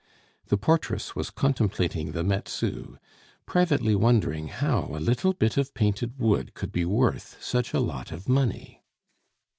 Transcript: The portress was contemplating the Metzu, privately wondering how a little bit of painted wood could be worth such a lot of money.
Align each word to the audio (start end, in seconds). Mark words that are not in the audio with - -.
The 0.47 0.57
portress 0.57 1.15
was 1.15 1.29
contemplating 1.29 2.13
the 2.13 2.23
Metzu, 2.23 2.97
privately 3.45 3.93
wondering 3.95 4.47
how 4.47 4.89
a 4.95 4.99
little 4.99 5.33
bit 5.33 5.57
of 5.57 5.75
painted 5.75 6.17
wood 6.17 6.55
could 6.55 6.71
be 6.71 6.85
worth 6.85 7.37
such 7.39 7.71
a 7.71 7.79
lot 7.79 8.11
of 8.11 8.27
money. 8.27 8.81